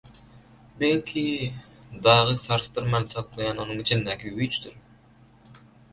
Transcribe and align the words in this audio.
Belki, 0.79 1.25
dagy 2.07 2.31
sarsdyrman 2.45 3.07
saklaýan 3.15 3.63
onuň 3.67 3.85
içindäki 3.85 4.37
güýçdür? 4.39 5.65